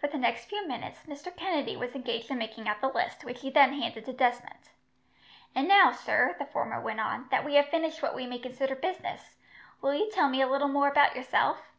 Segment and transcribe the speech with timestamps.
[0.00, 1.30] For the next few minutes, Mr.
[1.36, 4.70] Kennedy was engaged in making out the list, which he then handed to Desmond.
[5.54, 8.74] "And now, sir," the former went on, "that we have finished what we may consider
[8.74, 9.36] business,
[9.80, 11.70] will you tell me a little more about yourself?